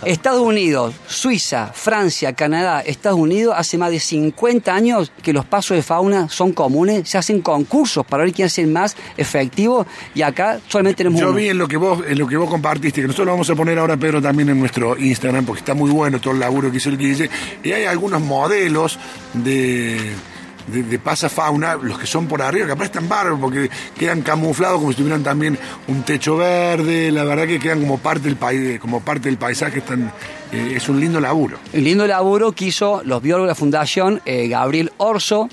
Estados 0.04 0.40
Unidos, 0.42 0.94
Suiza, 1.06 1.70
Francia, 1.72 2.34
Canadá, 2.34 2.80
Estados 2.82 3.18
Unidos, 3.18 3.54
hace 3.56 3.78
más 3.78 3.90
de 3.90 4.00
50 4.06 4.74
años 4.74 5.12
que 5.22 5.32
los 5.32 5.44
pasos 5.44 5.76
de 5.76 5.82
fauna 5.82 6.28
son 6.28 6.52
comunes, 6.52 7.08
se 7.08 7.18
hacen 7.18 7.40
concursos 7.40 8.04
para 8.06 8.24
ver 8.24 8.32
quién 8.32 8.46
es 8.46 8.58
el 8.58 8.68
más 8.68 8.96
efectivo 9.16 9.86
y 10.14 10.22
acá 10.22 10.60
solamente 10.68 10.98
tenemos 10.98 11.20
Yo 11.20 11.28
uno. 11.28 11.36
vi 11.36 11.48
en 11.48 11.58
lo 11.58 11.68
que 11.68 11.76
vos 11.76 12.02
en 12.06 12.18
lo 12.18 12.26
que 12.26 12.36
vos 12.36 12.48
compartiste, 12.48 13.00
que 13.00 13.06
nosotros 13.06 13.26
lo 13.26 13.32
vamos 13.32 13.50
a 13.50 13.54
poner 13.54 13.78
ahora, 13.78 13.96
Pedro, 13.96 14.22
también 14.22 14.48
en 14.48 14.60
nuestro 14.60 14.96
Instagram, 14.96 15.44
porque 15.44 15.60
está 15.60 15.74
muy 15.74 15.90
bueno 15.90 16.20
todo 16.20 16.32
el 16.34 16.40
laburo 16.40 16.70
que 16.70 16.78
hizo 16.78 16.88
el 16.88 16.98
Guille. 16.98 17.28
Y 17.62 17.72
hay 17.72 17.84
algunos 17.84 18.20
modelos 18.22 18.98
de, 19.34 20.12
de, 20.66 20.82
de 20.82 20.98
pasafauna, 20.98 21.76
los 21.76 21.98
que 21.98 22.06
son 22.06 22.26
por 22.26 22.42
arriba, 22.42 22.66
que 22.66 22.72
aparte 22.72 22.98
están 22.98 23.08
bárbaros, 23.08 23.40
porque 23.40 23.70
quedan 23.98 24.22
camuflados 24.22 24.78
como 24.78 24.92
si 24.92 24.98
tuvieran 24.98 25.22
también 25.22 25.58
un 25.88 26.02
techo 26.02 26.36
verde, 26.36 27.10
la 27.10 27.24
verdad 27.24 27.46
que 27.46 27.58
quedan 27.58 27.80
como 27.80 27.98
parte 27.98 28.24
del 28.24 28.36
país, 28.36 28.80
como 28.80 29.00
parte 29.00 29.28
del 29.28 29.38
paisaje, 29.38 29.82
eh, 30.52 30.72
es 30.76 30.88
un 30.88 31.00
lindo 31.00 31.20
laburo. 31.20 31.58
Un 31.72 31.84
lindo 31.84 32.06
laburo 32.06 32.52
que 32.52 32.66
hizo 32.66 33.02
los 33.04 33.22
biólogos 33.22 33.48
de 33.48 33.50
la 33.50 33.54
Fundación, 33.54 34.20
eh, 34.24 34.48
Gabriel 34.48 34.92
Orso, 34.98 35.48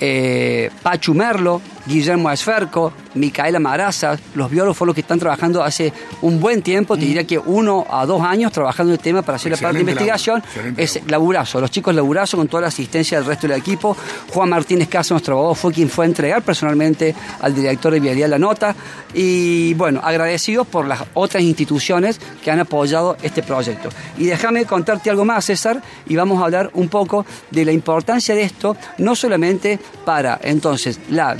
eh, 0.00 0.70
Pachu 0.82 1.14
Merlo, 1.14 1.60
Guillermo 1.86 2.30
Esferco, 2.30 2.92
Micaela 3.14 3.58
Maraza, 3.58 4.18
los 4.34 4.50
biólogos 4.50 4.76
fueron 4.76 4.88
los 4.88 4.94
que 4.94 5.00
están 5.02 5.18
trabajando 5.18 5.62
hace 5.62 5.92
un 6.22 6.40
buen 6.40 6.62
tiempo, 6.62 6.96
te 6.96 7.04
diría 7.04 7.24
que 7.24 7.38
uno 7.38 7.86
a 7.90 8.06
dos 8.06 8.22
años 8.22 8.52
trabajando 8.52 8.92
en 8.92 8.98
el 8.98 9.02
tema 9.02 9.22
para 9.22 9.36
hacer 9.36 9.52
la 9.52 9.58
parte 9.58 9.78
de 9.78 9.80
investigación. 9.80 10.42
es 10.76 11.00
laburazo, 11.08 11.60
los 11.60 11.70
chicos 11.70 11.94
laburazo 11.94 12.36
con 12.36 12.48
toda 12.48 12.62
la 12.62 12.68
asistencia 12.68 13.18
del 13.18 13.26
resto 13.26 13.48
del 13.48 13.58
equipo. 13.58 13.96
Juan 14.32 14.48
Martínez 14.48 14.88
Casa, 14.88 15.14
nuestro 15.14 15.34
abogado, 15.34 15.54
fue 15.54 15.72
quien 15.72 15.88
fue 15.88 16.04
a 16.04 16.08
entregar 16.08 16.42
personalmente 16.42 17.14
al 17.40 17.54
director 17.54 17.92
de 17.92 18.00
Vialidad 18.00 18.28
la 18.28 18.38
nota. 18.38 18.74
Y 19.14 19.74
bueno, 19.74 20.00
agradecidos 20.02 20.66
por 20.66 20.86
las 20.86 21.02
otras 21.14 21.42
instituciones 21.42 22.20
que 22.42 22.50
han 22.50 22.60
apoyado 22.60 23.16
este 23.22 23.42
proyecto. 23.42 23.90
Y 24.16 24.26
déjame 24.26 24.64
contarte 24.64 25.10
algo 25.10 25.24
más, 25.24 25.44
César, 25.44 25.82
y 26.06 26.16
vamos 26.16 26.40
a 26.40 26.44
hablar 26.44 26.70
un 26.74 26.88
poco 26.88 27.26
de 27.50 27.64
la 27.64 27.72
importancia 27.72 28.34
de 28.34 28.42
esto, 28.42 28.76
no 28.98 29.14
solamente 29.14 29.78
para 30.04 30.38
entonces 30.42 31.00
la, 31.10 31.36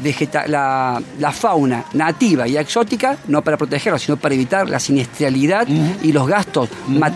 la, 0.47 1.03
la 1.19 1.33
fauna 1.33 1.85
nativa 1.93 2.47
y 2.49 2.57
exótica, 2.57 3.17
no 3.29 3.43
para 3.43 3.57
protegerla, 3.57 3.99
sino 3.99 4.17
para 4.17 4.35
evitar 4.35 4.69
la 4.69 4.79
siniestralidad 4.79 5.67
y 5.69 6.13
los 6.13 6.27
gastos, 6.27 6.69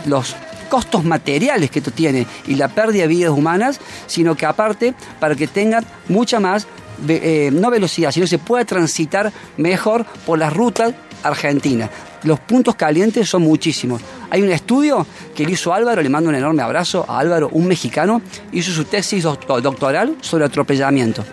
los 0.06 0.36
costos 0.68 1.04
materiales 1.04 1.70
que 1.70 1.78
esto 1.78 1.90
tiene 1.90 2.26
y 2.46 2.56
la 2.56 2.68
pérdida 2.68 3.02
de 3.02 3.08
vidas 3.08 3.30
humanas, 3.30 3.80
sino 4.06 4.34
que 4.34 4.46
aparte 4.46 4.94
para 5.20 5.34
que 5.34 5.46
tengan 5.46 5.84
mucha 6.08 6.40
más, 6.40 6.66
eh, 7.08 7.50
no 7.52 7.70
velocidad, 7.70 8.10
sino 8.10 8.26
se 8.26 8.38
pueda 8.38 8.64
transitar 8.64 9.32
mejor 9.56 10.04
por 10.24 10.38
las 10.38 10.52
rutas 10.52 10.94
argentinas. 11.22 11.90
Los 12.22 12.40
puntos 12.40 12.74
calientes 12.74 13.28
son 13.28 13.42
muchísimos. 13.42 14.00
Hay 14.30 14.42
un 14.42 14.50
estudio 14.50 15.06
que 15.34 15.44
hizo 15.44 15.72
Álvaro, 15.72 16.02
le 16.02 16.08
mando 16.08 16.30
un 16.30 16.36
enorme 16.36 16.62
abrazo 16.62 17.04
a 17.08 17.18
Álvaro, 17.18 17.48
un 17.52 17.66
mexicano, 17.66 18.22
hizo 18.52 18.72
su 18.72 18.84
tesis 18.84 19.22
doctoral 19.22 20.16
sobre 20.20 20.44
atropellamiento. 20.44 21.24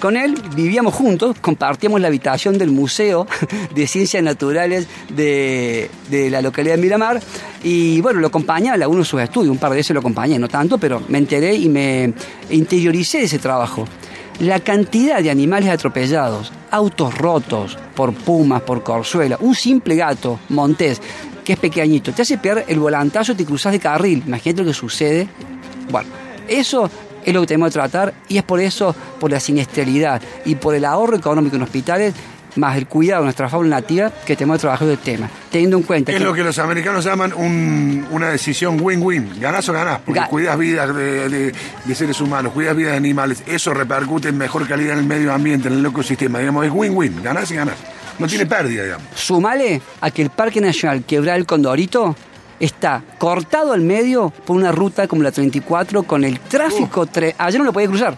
Con 0.00 0.16
él 0.16 0.36
vivíamos 0.54 0.94
juntos, 0.94 1.36
compartíamos 1.40 2.00
la 2.00 2.06
habitación 2.06 2.56
del 2.56 2.70
Museo 2.70 3.26
de 3.74 3.86
Ciencias 3.88 4.22
Naturales 4.22 4.86
de, 5.08 5.90
la 6.30 6.40
localidad 6.40 6.76
de 6.76 6.82
Miramar 6.82 7.20
y 7.64 8.00
bueno, 8.00 8.20
lo 8.20 8.28
acompañaba 8.28 8.76
en 8.76 8.82
algunos 8.82 9.06
de 9.06 9.10
sus 9.10 9.20
estudios, 9.20 9.50
un 9.50 9.58
par 9.58 9.70
de 9.70 9.78
veces 9.78 9.94
lo 9.94 10.00
acompañé, 10.00 10.38
no 10.38 10.48
tanto, 10.48 10.78
pero 10.78 11.02
me 11.08 11.18
enteré 11.18 11.54
y 11.54 11.68
me 11.68 12.12
interioricé 12.50 13.18
de 13.18 13.24
ese 13.24 13.40
trabajo. 13.40 13.86
La 14.40 14.60
cantidad 14.60 15.20
de 15.20 15.30
animales 15.30 15.68
atropellados, 15.68 16.52
autos 16.70 17.18
rotos 17.18 17.76
por 17.96 18.14
pumas, 18.14 18.62
por 18.62 18.84
corzuela, 18.84 19.36
un 19.40 19.56
simple 19.56 19.96
gato 19.96 20.38
montés 20.50 21.00
que 21.44 21.54
es 21.54 21.58
pequeñito, 21.58 22.12
te 22.12 22.22
hace 22.22 22.38
perder 22.38 22.66
el 22.68 22.78
volantazo 22.78 23.32
y 23.32 23.34
te 23.34 23.44
cruzas 23.44 23.72
de 23.72 23.80
carril. 23.80 24.22
Imagínate 24.26 24.62
lo 24.62 24.68
que 24.68 24.74
sucede. 24.74 25.26
Bueno, 25.90 26.08
eso 26.46 26.88
es 27.24 27.34
lo 27.34 27.40
que 27.40 27.48
tenemos 27.48 27.70
que 27.70 27.72
tratar 27.72 28.14
y 28.28 28.36
es 28.36 28.44
por 28.44 28.60
eso, 28.60 28.94
por 29.18 29.30
la 29.30 29.40
siniestralidad 29.40 30.22
y 30.44 30.54
por 30.54 30.74
el 30.74 30.84
ahorro 30.84 31.16
económico 31.16 31.56
en 31.56 31.62
hospitales, 31.62 32.14
más 32.58 32.76
el 32.76 32.86
cuidado 32.86 33.22
de 33.22 33.26
nuestra 33.26 33.48
fauna 33.48 33.76
nativa 33.76 34.10
que 34.10 34.36
tenemos 34.36 34.58
que 34.58 34.62
trabajar 34.62 34.88
el 34.88 34.98
tema, 34.98 35.30
teniendo 35.50 35.76
en 35.76 35.82
cuenta 35.84 36.12
es 36.12 36.20
lo 36.20 36.34
que 36.34 36.42
los 36.42 36.58
americanos 36.58 37.04
llaman 37.04 37.32
una 37.32 38.28
decisión 38.28 38.78
win-win, 38.80 39.40
ganás 39.40 39.68
o 39.68 39.72
ganás, 39.72 40.00
porque 40.04 40.20
cuidas 40.28 40.58
vidas 40.58 40.94
de, 40.94 41.54
seres 41.94 42.20
humanos, 42.20 42.52
cuidas 42.52 42.76
vidas 42.76 42.92
de 42.92 42.98
animales, 42.98 43.42
eso 43.46 43.72
repercute 43.72 44.28
en 44.28 44.38
mejor 44.38 44.66
calidad 44.66 44.94
en 44.94 45.00
el 45.00 45.06
medio 45.06 45.32
ambiente, 45.32 45.68
en 45.68 45.74
el 45.74 45.86
ecosistema, 45.86 46.38
digamos, 46.38 46.66
es 46.66 46.72
win-win, 46.72 47.22
ganás 47.22 47.50
y 47.50 47.54
ganás. 47.54 47.76
No 48.18 48.26
tiene 48.26 48.46
pérdida, 48.46 48.82
digamos. 48.82 49.06
Sumale 49.14 49.80
a 50.00 50.10
que 50.10 50.22
el 50.22 50.30
Parque 50.30 50.60
Nacional 50.60 51.04
Quebrar 51.04 51.38
el 51.38 51.46
Condorito 51.46 52.16
está 52.58 53.02
cortado 53.16 53.72
al 53.72 53.82
medio 53.82 54.30
por 54.44 54.56
una 54.56 54.72
ruta 54.72 55.06
como 55.06 55.22
la 55.22 55.30
34 55.30 56.02
con 56.02 56.24
el 56.24 56.40
tráfico. 56.40 57.06
Ayer 57.38 57.60
no 57.60 57.66
lo 57.66 57.72
podía 57.72 57.86
cruzar. 57.86 58.16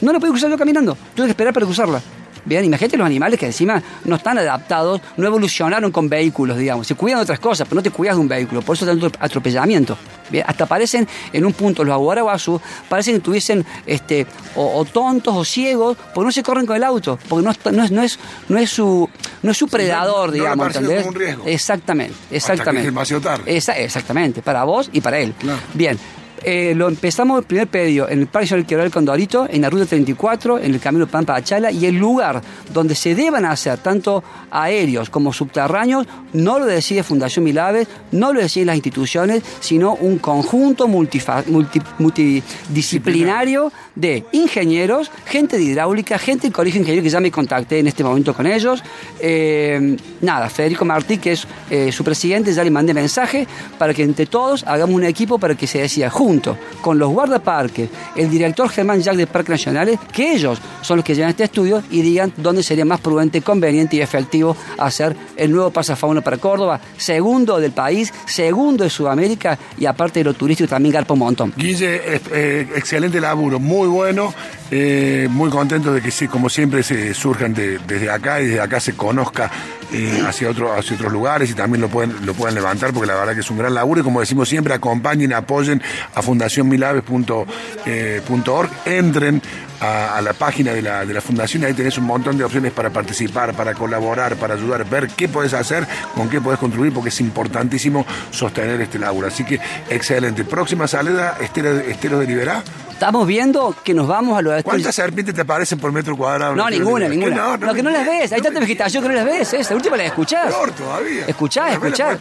No 0.00 0.10
lo 0.10 0.20
podía 0.20 0.32
cruzar 0.32 0.48
yo 0.48 0.56
caminando. 0.56 0.96
Tuve 1.14 1.26
que 1.26 1.32
esperar 1.32 1.52
para 1.52 1.66
cruzarla. 1.66 2.00
Bien, 2.44 2.64
imagínate 2.64 2.96
los 2.96 3.06
animales 3.06 3.38
que 3.38 3.46
encima 3.46 3.82
no 4.04 4.16
están 4.16 4.38
adaptados, 4.38 5.00
no 5.16 5.26
evolucionaron 5.26 5.92
con 5.92 6.08
vehículos, 6.08 6.58
digamos. 6.58 6.86
Se 6.86 6.94
cuidan 6.94 7.18
de 7.18 7.22
otras 7.22 7.38
cosas, 7.38 7.68
pero 7.68 7.76
no 7.76 7.82
te 7.82 7.90
cuidas 7.90 8.16
de 8.16 8.20
un 8.20 8.28
vehículo. 8.28 8.62
Por 8.62 8.76
eso 8.76 8.84
tanto 8.84 9.10
atropellamiento. 9.18 9.96
Bien, 10.30 10.44
hasta 10.46 10.66
parecen 10.66 11.06
en 11.32 11.44
un 11.44 11.52
punto 11.52 11.84
los 11.84 11.92
aguaraguazú, 11.92 12.60
parecen 12.88 13.16
que 13.16 13.20
tuviesen 13.20 13.64
este, 13.86 14.26
o, 14.56 14.84
tontos 14.84 15.34
o 15.36 15.44
ciegos, 15.44 15.96
porque 16.14 16.26
no 16.26 16.32
se 16.32 16.42
corren 16.42 16.66
con 16.66 16.76
el 16.76 16.84
auto, 16.84 17.18
porque 17.28 17.44
no, 17.44 17.52
no, 17.72 17.84
es, 17.84 17.90
no, 17.92 18.02
es, 18.02 18.18
no 18.48 18.58
es 18.58 18.70
su 18.70 19.08
no 19.42 19.50
es 19.50 19.56
su 19.58 19.68
predador, 19.68 20.30
digamos, 20.30 20.68
¿entendés? 20.68 21.06
Un 21.06 21.14
riesgo. 21.14 21.44
Exactamente, 21.46 22.14
exactamente. 22.30 22.86
demasiado 22.86 23.22
tarde. 23.22 23.54
exactamente, 23.54 24.42
para 24.42 24.64
vos 24.64 24.88
y 24.92 25.00
para 25.00 25.18
él. 25.18 25.34
Bien, 25.74 25.98
eh, 26.44 26.74
lo 26.74 26.88
empezamos 26.88 27.38
el 27.38 27.44
primer 27.44 27.68
pedido 27.68 28.08
en 28.08 28.20
el 28.20 28.26
Parque 28.26 28.54
del 28.54 28.66
Quebrar 28.66 28.90
Condorito, 28.90 29.46
en 29.48 29.62
la 29.62 29.70
ruta 29.70 29.86
34, 29.86 30.58
en 30.58 30.74
el 30.74 30.80
camino 30.80 31.06
Pampa 31.06 31.36
Achala, 31.36 31.70
y 31.70 31.86
el 31.86 31.96
lugar 31.96 32.42
donde 32.72 32.94
se 32.94 33.14
deban 33.14 33.44
hacer 33.44 33.78
tanto 33.78 34.24
aéreos 34.50 35.10
como 35.10 35.32
subterráneos 35.32 36.06
no 36.32 36.58
lo 36.58 36.66
decide 36.66 37.02
Fundación 37.02 37.44
Milaves, 37.44 37.88
no 38.10 38.32
lo 38.32 38.40
deciden 38.40 38.68
las 38.68 38.76
instituciones, 38.76 39.42
sino 39.60 39.94
un 39.94 40.18
conjunto 40.18 40.88
multidisciplinario 40.88 43.72
de 43.94 44.24
ingenieros, 44.32 45.10
gente 45.26 45.58
de 45.58 45.64
hidráulica, 45.64 46.18
gente 46.18 46.42
del 46.42 46.52
colegio 46.52 46.80
ingeniero 46.80 47.02
que 47.02 47.10
ya 47.10 47.20
me 47.20 47.30
contacté 47.30 47.78
en 47.78 47.86
este 47.86 48.02
momento 48.02 48.34
con 48.34 48.46
ellos. 48.46 48.82
Eh, 49.20 49.96
nada, 50.20 50.48
Federico 50.48 50.84
Martí, 50.84 51.18
que 51.18 51.32
es 51.32 51.46
eh, 51.70 51.92
su 51.92 52.02
presidente, 52.04 52.52
ya 52.52 52.64
le 52.64 52.70
mandé 52.70 52.94
mensaje 52.94 53.46
para 53.78 53.94
que 53.94 54.02
entre 54.02 54.26
todos 54.26 54.64
hagamos 54.66 54.94
un 54.94 55.04
equipo 55.04 55.38
para 55.38 55.54
que 55.54 55.66
se 55.66 55.80
decida 55.80 56.10
junto 56.32 56.56
con 56.80 56.98
los 56.98 57.10
guardaparques, 57.10 57.90
el 58.16 58.30
director 58.30 58.68
Germán 58.68 59.02
Jacques 59.02 59.18
de 59.18 59.26
Parques 59.26 59.50
Nacionales, 59.50 59.98
que 60.12 60.32
ellos 60.32 60.58
son 60.80 60.96
los 60.96 61.04
que 61.04 61.14
llevan 61.14 61.30
este 61.30 61.44
estudio 61.44 61.82
y 61.90 62.00
digan 62.00 62.32
dónde 62.36 62.62
sería 62.62 62.84
más 62.84 63.00
prudente, 63.00 63.42
conveniente 63.42 63.96
y 63.96 64.00
efectivo 64.00 64.56
hacer 64.78 65.14
el 65.36 65.52
nuevo 65.52 65.70
pasafauna 65.70 66.22
para 66.22 66.38
Córdoba, 66.38 66.80
segundo 66.96 67.60
del 67.60 67.72
país, 67.72 68.12
segundo 68.26 68.84
de 68.84 68.90
Sudamérica 68.90 69.58
y 69.78 69.84
aparte 69.84 70.20
de 70.20 70.24
lo 70.24 70.34
turístico 70.34 70.68
también 70.68 70.94
garpa 70.94 71.12
un 71.12 71.20
montón. 71.20 71.52
Guille, 71.56 72.00
eh, 72.32 72.68
excelente 72.76 73.20
laburo, 73.20 73.60
muy 73.60 73.88
bueno, 73.88 74.32
eh, 74.74 75.28
muy 75.30 75.50
contento 75.50 75.92
de 75.92 76.00
que 76.00 76.10
sí, 76.10 76.28
como 76.28 76.48
siempre 76.48 76.82
se 76.82 77.12
surjan 77.12 77.52
desde 77.52 78.10
acá 78.10 78.40
y 78.40 78.46
desde 78.46 78.62
acá 78.62 78.80
se 78.80 78.94
conozca 78.94 79.50
eh, 79.92 80.22
hacia, 80.26 80.48
otro, 80.48 80.72
hacia 80.72 80.96
otros 80.96 81.12
lugares 81.12 81.50
y 81.50 81.54
también 81.54 81.82
lo 81.82 81.90
pueden, 81.90 82.24
lo 82.24 82.32
pueden 82.32 82.54
levantar 82.54 82.90
porque 82.94 83.06
la 83.06 83.16
verdad 83.16 83.34
que 83.34 83.40
es 83.40 83.50
un 83.50 83.58
gran 83.58 83.74
laburo 83.74 84.00
y 84.00 84.02
como 84.02 84.20
decimos 84.20 84.48
siempre, 84.48 84.72
acompañen, 84.72 85.34
apoyen 85.34 85.82
a 86.14 86.22
fundacionmilaves.org, 86.22 88.70
entren 88.86 89.42
a, 89.82 90.22
la 90.22 90.32
página 90.32 90.72
de 90.72 90.80
la, 90.80 91.04
de 91.04 91.12
la 91.12 91.20
fundación, 91.20 91.64
ahí 91.64 91.74
tenés 91.74 91.98
un 91.98 92.04
montón 92.04 92.38
de 92.38 92.44
opciones 92.44 92.72
para 92.72 92.88
participar, 92.88 93.52
para 93.52 93.74
colaborar, 93.74 94.36
para 94.36 94.54
ayudar, 94.54 94.88
ver 94.88 95.08
qué 95.08 95.28
puedes 95.28 95.52
hacer, 95.52 95.86
con 96.14 96.30
qué 96.30 96.40
puedes 96.40 96.58
contribuir, 96.58 96.94
porque 96.94 97.10
es 97.10 97.20
importantísimo 97.20 98.06
sostener 98.30 98.80
este 98.80 98.98
laburo. 98.98 99.26
Así 99.26 99.44
que 99.44 99.60
excelente. 99.90 100.44
Próxima 100.44 100.88
salida, 100.88 101.36
Esteros 101.42 102.20
de 102.20 102.26
Liberá. 102.26 102.64
Estamos 103.02 103.26
viendo 103.26 103.74
que 103.82 103.94
nos 103.94 104.06
vamos 104.06 104.38
a 104.38 104.42
lo 104.42 104.62
¿Cuántas 104.62 104.94
serpientes 104.94 105.34
te 105.34 105.40
aparecen 105.40 105.76
por 105.80 105.90
metro 105.90 106.16
cuadrado? 106.16 106.54
No, 106.54 106.70
ninguna, 106.70 107.08
ninguna. 107.08 107.34
No, 107.34 107.56
no, 107.56 107.74
que 107.74 107.82
no 107.82 107.90
las 107.90 108.06
ves. 108.06 108.30
Hay 108.30 108.40
tanta 108.40 108.60
vegetación 108.60 109.02
que 109.02 109.08
no 109.08 109.16
las 109.16 109.24
ves. 109.24 109.54
Esa 109.54 109.74
última 109.74 109.96
la 109.96 110.04
escuchás. 110.04 110.54
Peor 110.54 110.70
todavía. 110.70 111.26
Escuchá, 111.26 111.72
escuchá. 111.72 112.16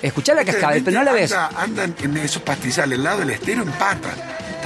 escuchá 0.00 0.34
la 0.34 0.46
cascabel, 0.46 0.82
pero 0.82 1.00
no 1.00 1.04
la 1.04 1.12
ves. 1.12 1.34
Andan 1.34 1.94
en 2.02 2.16
esos 2.16 2.40
pastizales, 2.40 2.96
al 2.96 3.04
lado 3.04 3.18
del 3.18 3.28
estero 3.28 3.60
en. 3.60 4.14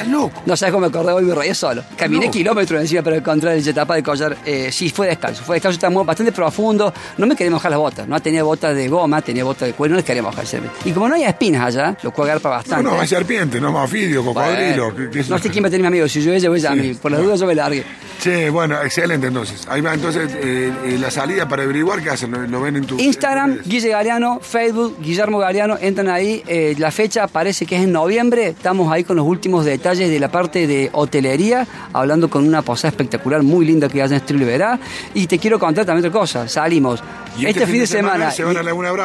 Estás 0.02 0.12
loco. 0.12 0.42
No 0.46 0.56
sabes 0.56 0.72
cómo 0.72 0.82
me 0.82 0.86
acordé 0.88 1.12
hoy, 1.12 1.24
me 1.24 1.34
reí 1.34 1.54
solo. 1.54 1.82
Caminé 1.96 2.30
kilómetros 2.30 2.80
encima 2.80 3.02
para 3.02 3.16
encontrar 3.16 3.56
el 3.56 3.66
etapa 3.66 3.94
de 3.94 4.02
collar. 4.02 4.36
Eh, 4.44 4.70
sí, 4.72 4.90
fue 4.90 5.06
descalzo. 5.06 5.44
Fue 5.44 5.56
descalzo, 5.56 5.76
estamos 5.76 6.04
bastante 6.04 6.32
profundo. 6.32 6.92
No 7.18 7.26
me 7.26 7.36
quería 7.36 7.50
mojar 7.50 7.70
las 7.70 7.78
botas. 7.80 8.08
No 8.08 8.20
tenía 8.20 8.42
botas 8.42 8.74
de 8.74 8.88
goma, 8.88 9.22
tenía 9.22 9.44
botas 9.44 9.68
de 9.68 9.74
cuero, 9.74 9.92
no 9.92 9.96
les 9.96 10.04
quería 10.04 10.22
mojar. 10.22 10.44
Y 10.84 10.92
como 10.92 11.08
no 11.08 11.14
hay 11.14 11.24
espinas 11.24 11.66
allá, 11.66 11.96
lo 12.02 12.10
cual 12.10 12.40
para 12.40 12.56
bastante. 12.56 12.82
No, 12.82 12.94
no, 12.94 13.00
hay 13.00 13.06
serpiente, 13.06 13.60
no 13.60 13.70
mafidio, 13.70 14.24
cocodrilo. 14.24 14.92
no 15.28 15.38
sé 15.38 15.50
quién 15.50 15.64
va 15.64 15.68
a 15.68 15.70
tener 15.70 15.82
mi 15.82 15.86
amigo. 15.86 16.08
Si 16.08 16.20
yo 16.20 16.32
ella, 16.32 16.48
voy 16.48 16.64
a 16.66 16.74
mí. 16.74 16.94
Por 16.94 17.12
las 17.12 17.22
dudas 17.22 17.40
yo 17.40 17.46
me 17.46 17.54
largue. 17.54 17.84
Sí, 18.18 18.48
bueno, 18.50 18.80
excelente 18.82 19.26
entonces. 19.26 19.66
Ahí 19.68 19.80
va 19.80 19.94
entonces 19.94 20.32
eh, 20.34 20.72
eh, 20.84 20.98
la 20.98 21.10
salida 21.10 21.48
para 21.48 21.62
averiguar 21.62 22.02
qué 22.02 22.10
hacen. 22.10 22.50
Lo, 22.50 22.60
ven 22.60 22.76
en 22.76 22.86
tu. 22.86 22.98
Instagram, 22.98 23.58
Guille 23.64 23.88
Galeano, 23.88 24.40
Facebook, 24.40 24.96
Guillermo 25.00 25.38
Galeano. 25.38 25.76
Entran 25.80 26.08
ahí. 26.08 26.42
la 26.78 26.90
fecha 26.90 27.26
parece 27.28 27.66
que 27.66 27.76
es 27.76 27.82
en 27.82 27.92
noviembre. 27.92 28.48
Estamos 28.48 28.92
ahí 28.92 29.04
con 29.04 29.16
los 29.16 29.26
últimos 29.26 29.64
detalles 29.64 29.91
de 29.98 30.18
la 30.18 30.30
parte 30.30 30.66
de 30.66 30.90
hotelería, 30.92 31.66
hablando 31.92 32.28
con 32.28 32.46
una 32.46 32.62
posada 32.62 32.90
espectacular, 32.90 33.42
muy 33.42 33.66
linda 33.66 33.88
que 33.88 34.02
hay 34.02 34.10
en 34.12 34.46
Verá. 34.46 34.78
Y 35.14 35.26
te 35.26 35.38
quiero 35.38 35.58
contar 35.58 35.84
también 35.84 36.06
otra 36.06 36.18
cosa. 36.18 36.48
Salimos 36.48 37.02
este, 37.36 37.50
este 37.50 37.66
fin 37.66 37.80
de 37.80 37.86
semana, 37.86 38.32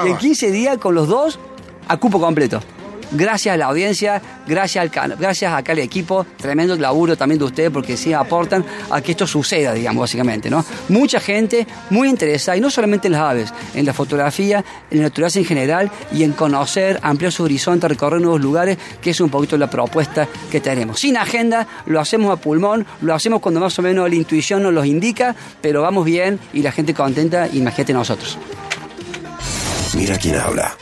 en 0.06 0.18
15 0.18 0.52
días 0.52 0.78
con 0.78 0.96
los 0.96 1.08
dos 1.08 1.40
a 1.88 1.98
cupo 1.98 2.20
completo. 2.20 2.62
Gracias 3.12 3.54
a 3.54 3.58
la 3.58 3.66
audiencia, 3.66 4.22
gracias 4.48 4.84
al 4.84 5.16
gracias 5.18 5.54
acá 5.54 5.72
al 5.72 5.80
equipo, 5.80 6.26
tremendo 6.38 6.76
laburo 6.76 7.16
también 7.16 7.40
de 7.40 7.46
ustedes 7.46 7.72
porque 7.72 7.98
sí 7.98 8.14
aportan 8.14 8.66
a 8.90 9.02
que 9.02 9.12
esto 9.12 9.28
suceda, 9.28 9.74
digamos, 9.74 10.02
básicamente, 10.02 10.50
¿no? 10.50 10.64
Mucha 10.90 11.20
gente 11.20 11.68
muy 11.90 12.10
interesada, 12.10 12.58
y 12.58 12.62
no 12.62 12.70
solamente 12.70 13.08
en 13.08 13.14
las 13.14 13.22
aves, 13.22 13.54
en 13.74 13.86
la 13.86 13.94
fotografía, 13.94 14.64
en 14.92 14.98
la 15.00 15.04
naturaleza 15.06 15.40
en 15.40 15.46
general 15.46 15.92
y 16.12 16.24
en 16.24 16.34
conocer, 16.34 17.00
ampliar 17.02 17.32
su 17.32 17.44
horizonte, 17.44 17.88
recorrer 17.88 18.22
nuevos 18.22 18.42
lugares, 18.42 18.78
que 19.02 19.12
es 19.12 19.22
un 19.22 19.30
poquito 19.30 19.58
la 19.58 19.70
propuesta 19.70 20.28
que 20.52 20.60
tenemos. 20.60 21.00
Sin 21.00 21.18
agenda, 21.18 21.68
lo 21.86 22.00
hacemos 22.00 22.32
a 22.32 22.42
pulmón, 22.42 22.86
lo 23.02 23.14
hacemos 23.14 23.42
cuando 23.42 23.60
más 23.60 23.78
o 23.80 23.82
menos 23.82 24.10
la 24.10 24.16
intuición 24.16 24.64
nos 24.64 24.74
los 24.74 24.86
indica, 24.86 25.36
pero 25.62 25.82
vamos 25.82 26.06
bien 26.06 26.40
y 26.54 26.62
la 26.62 26.72
gente 26.72 26.94
contenta, 26.94 27.48
imagínate 27.52 27.94
nosotros. 27.94 28.38
Mira 29.96 30.18
quién 30.18 30.36
habla. 30.36 30.76